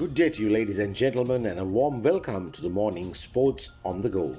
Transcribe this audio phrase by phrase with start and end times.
[0.00, 3.72] Good day to you, ladies and gentlemen, and a warm welcome to the morning Sports
[3.84, 4.34] on the Go.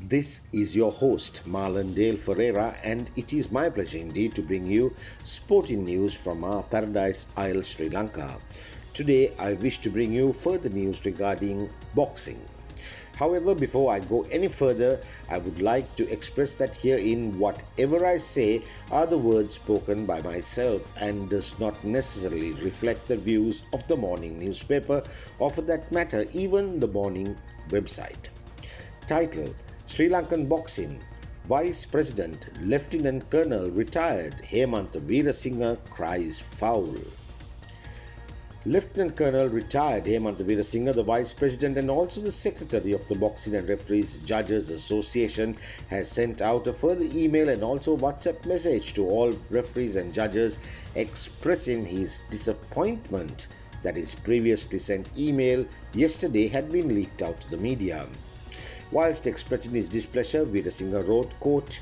[0.00, 4.66] This is your host, Marlon Dale Ferreira, and it is my pleasure indeed to bring
[4.66, 8.38] you sporting news from our Paradise Isle, Sri Lanka.
[8.94, 12.40] Today, I wish to bring you further news regarding boxing.
[13.16, 18.16] However, before I go any further, I would like to express that herein whatever I
[18.16, 23.86] say are the words spoken by myself and does not necessarily reflect the views of
[23.86, 25.02] the morning newspaper
[25.38, 27.36] or for that matter even the morning
[27.68, 28.28] website.
[29.06, 29.54] Title
[29.86, 31.00] Sri Lankan Boxing
[31.48, 36.96] Vice President Lieutenant Colonel retired Hemantha Weerasinghe cries foul.
[38.64, 43.56] Lieutenant Colonel retired Hemantha Weerasinghe, the Vice President and also the Secretary of the Boxing
[43.56, 45.56] and Referees Judges Association,
[45.88, 50.60] has sent out a further email and also WhatsApp message to all referees and judges
[50.94, 53.48] expressing his disappointment
[53.82, 58.06] that his previously sent email yesterday had been leaked out to the media.
[58.92, 61.80] Whilst expressing his displeasure, Weerasinghe wrote, quote,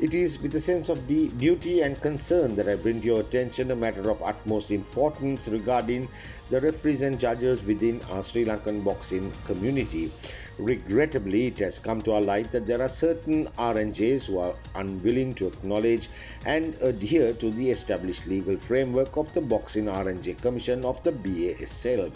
[0.00, 3.20] it is with a sense of the duty and concern that I bring to your
[3.20, 6.08] attention a matter of utmost importance regarding
[6.50, 10.10] the referees and judges within our Sri Lankan boxing community.
[10.58, 15.34] Regrettably, it has come to our light that there are certain RNJs who are unwilling
[15.34, 16.08] to acknowledge
[16.44, 22.12] and adhere to the established legal framework of the Boxing RNJ Commission of the BASL.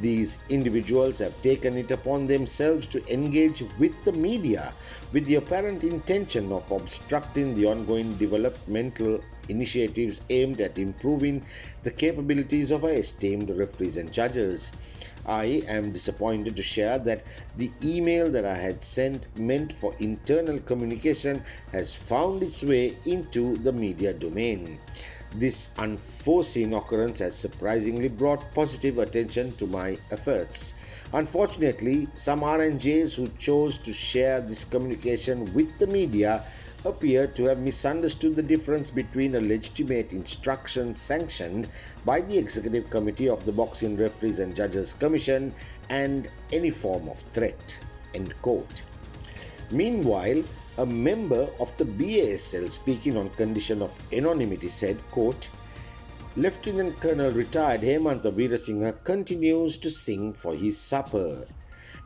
[0.00, 4.72] These individuals have taken it upon themselves to engage with the media
[5.12, 11.44] with the apparent intention of obstructing the ongoing developmental initiatives aimed at improving
[11.82, 14.72] the capabilities of our esteemed referees and judges.
[15.26, 17.22] I am disappointed to share that
[17.56, 23.56] the email that I had sent, meant for internal communication, has found its way into
[23.56, 24.78] the media domain.
[25.34, 30.74] This unforeseen occurrence has surprisingly brought positive attention to my efforts.
[31.12, 36.44] Unfortunately, some RNJs who chose to share this communication with the media
[36.84, 41.68] appear to have misunderstood the difference between a legitimate instruction sanctioned
[42.04, 45.54] by the Executive Committee of the Boxing Referees and Judges Commission
[45.90, 47.78] and any form of threat.
[48.14, 48.82] End quote.
[49.70, 50.42] Meanwhile,
[50.78, 55.48] a member of the BASL speaking on condition of anonymity said, quote,
[56.36, 61.46] Lieutenant Colonel retired Hemantha Weerasinghe continues to sing for his supper.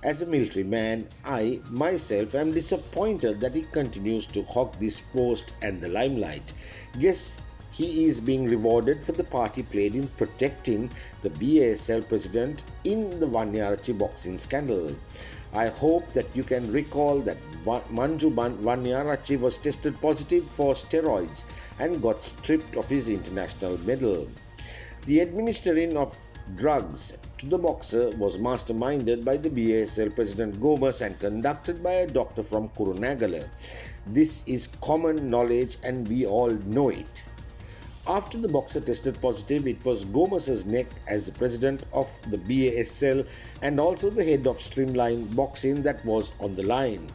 [0.02, 5.52] As a military man, I myself am disappointed that he continues to hog this post
[5.60, 6.54] and the limelight.
[6.98, 10.90] Guess he is being rewarded for the part he played in protecting
[11.20, 14.96] the BASL president in the Wanniarachchi boxing scandal.
[15.54, 21.44] I hope that you can recall that Manju Wanniarachchi was tested positive for steroids
[21.78, 24.28] and got stripped of his international medal.
[25.06, 26.16] The administering of
[26.56, 32.06] drugs to the boxer was masterminded by the BASL President Gomes and conducted by a
[32.06, 33.48] doctor from Kurunegala.
[34.06, 37.24] This is common knowledge and we all know it.
[38.06, 43.24] After the boxer tested positive, it was Gomes's neck as the president of the BASL
[43.62, 47.06] and also the head of Streamline Boxing that was on the line.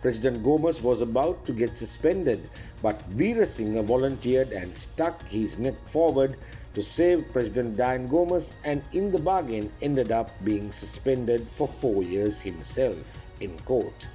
[0.00, 2.48] President Gomes was about to get suspended,
[2.80, 6.38] but Weerasinghe volunteered and stuck his neck forward
[6.72, 12.02] to save President Dian Gomes and in the bargain ended up being suspended for four
[12.02, 13.28] years himself.
[13.40, 14.06] In court.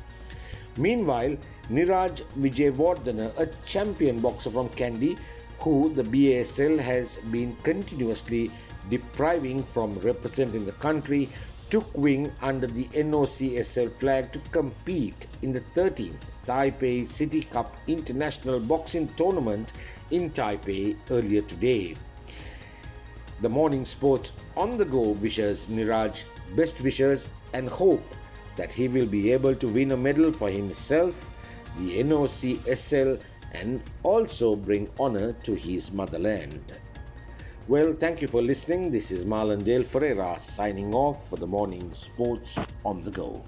[0.78, 1.38] Meanwhile,
[1.70, 5.18] Niraj Vijayawardena, a champion boxer from Kandy,
[5.60, 8.52] who the BASL has been continuously
[8.90, 11.30] depriving from representing the country,
[11.70, 16.14] took wing under the NOCSL flag to compete in the 13th
[16.46, 19.74] Taipei City Cup International Boxing Tournament
[20.12, 21.96] in Taipei earlier today.
[23.42, 28.06] The morning sports on the go wishes Niraj best wishes and hope
[28.56, 31.32] that he will be able to win a medal for himself,
[31.78, 33.20] the NOCSL,
[33.62, 36.74] and also bring honor to his motherland.
[37.68, 38.92] Well, thank you for listening.
[38.92, 43.44] This is Marlon Dale Ferreira signing off for the morning sports on the go.